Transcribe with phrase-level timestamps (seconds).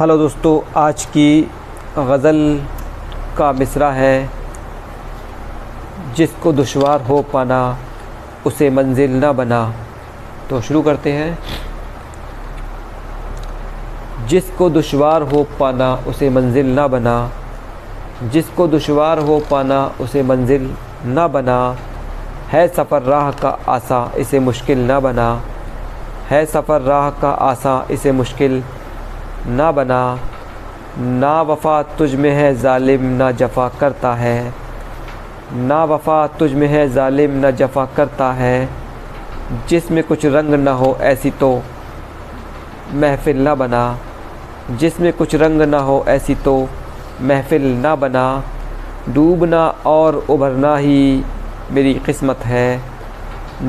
[0.00, 1.50] Hello दोस्तों, आज की
[1.98, 2.66] गज़ल
[3.38, 4.30] का मिसरा है।
[6.16, 7.78] जिसको दुशवार हो पाना,
[8.46, 9.74] उसे मंजिल ना बना।
[10.50, 11.38] तो शुरू करते हैं।
[14.26, 17.30] जिसको दुशवार हो पाना, उसे मंजिल ना बना।
[18.22, 20.74] जिसको दुशवार हो पाना, उसे मंजिल
[21.04, 21.76] ना बना।
[22.48, 25.42] है सफ़र राह का आसा, इसे मुश्किल ना बना।
[26.28, 28.64] है सफ़र राह का आसा, इसे मुश्किल
[29.46, 30.18] ना बना,
[30.98, 34.52] ना वफ़ा तुझ में है ज़ालिम, ना जफ़ा करता है।
[35.54, 38.68] ना वफ़ा तुझ में है ज़ालिम, ना जफ़ा करता है।
[39.68, 41.62] जिसमें कुछ रंग ना हो ऐसी तो
[42.94, 43.98] महफिल ना बना।
[44.70, 46.68] जिसमें कुछ रंग ना हो ऐसी तो
[47.20, 48.44] महफिल ना बना।
[49.08, 51.24] डूबना और उभरना ही
[51.70, 52.80] मेरी किस्मत है।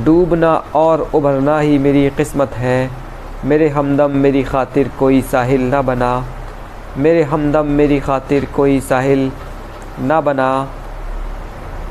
[0.04, 3.01] डूबना और उभरना ही मेरी किस्मत है।
[3.46, 6.10] मेरे हमदम मेरी खातिर कोई साहिल ना बना।
[6.98, 9.32] मेरे हमदम मेरी खातिर कोई साहिल
[10.00, 10.50] ना बना।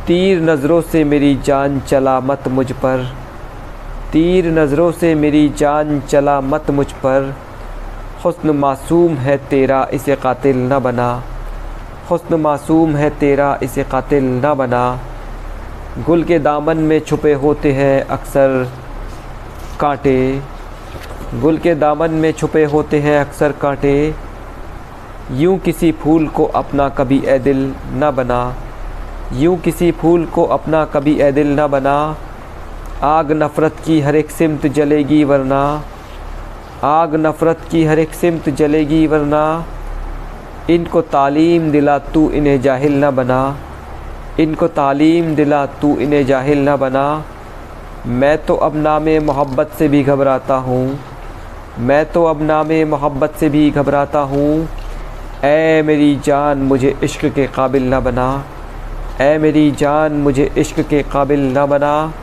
[0.06, 3.04] तीर नज़रों से मेरी जान चला मत मुझ पर।
[4.12, 7.34] तीर नज़रों से मेरी जान चला मत मुझ पर।
[8.26, 11.10] हसन मासूम है तेरा इसे कातिल ना बना।
[12.12, 15.00] हसन मासूम है तेरा इसे कातिल ना बना।
[16.06, 18.72] गुल के दामन में छुपे होते हैं अक्सर
[19.80, 20.18] कांटे।
[21.32, 24.14] गुल के दामन में छुपे होते हैं अक्सर कांटे।
[25.32, 27.58] यूँ किसी फूल को अपना कभी ए दिल
[27.94, 28.38] न बना।
[29.32, 31.94] यूँ किसी फूल को अपना कभी ए दिल न बना।
[33.02, 35.60] आग नफ़रत की हर एक सिमत जलेगी वरना।
[36.84, 39.42] आग नफ़रत की हर एक सिमत जलेगी वरना।
[40.70, 43.58] इनको तालीम दिला तू इन्हें जाहिल न बना।
[44.40, 47.24] इनको तालीम दिला तू इन्हें जाहिल न बना।
[48.06, 51.09] मैं तो अब नाम मोहब्बत से भी घबराता हूँ।
[51.78, 54.68] मैं तो अब नाम मोहब्बत से भी घबराता हूँ।
[55.44, 58.44] ऐ मेरी जान मुझे इश्क के काबिल ना बना।
[59.20, 62.14] ऐ मेरी जान मुझे इश्क के काबिल ना बना।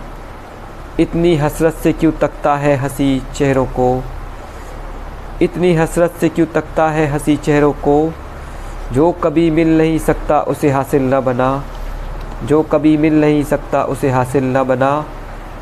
[1.00, 4.04] इतनी हसरत से क्यों तकता है हँसी चेहरों को?
[5.42, 8.14] इतनी हसरत से क्यों तकता है हँसी चेहरों को?
[8.94, 11.64] जो कभी मिल नहीं सकता उसे हासिल ना बना।
[12.44, 15.06] जो कभी मिल नहीं सकता उसे हासिल ना बना।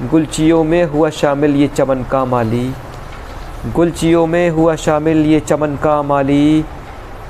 [0.01, 2.73] गुलचियों में हुआ शामिल ये चमन का माली।
[3.73, 6.65] गुलचियों में हुआ शामिल ये चमन का माली।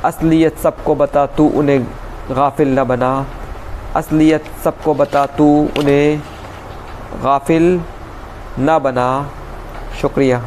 [0.06, 1.84] असलियत सबको बता तू उन्हें
[2.32, 3.28] गाफिल न बना।
[3.96, 5.46] असलियत सबको बता तू
[5.78, 6.20] उन्हें
[7.24, 7.82] गाफिल
[8.60, 9.32] न बना।
[10.02, 10.44] शुक्रिया।